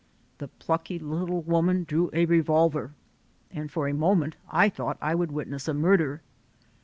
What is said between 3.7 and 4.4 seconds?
for a moment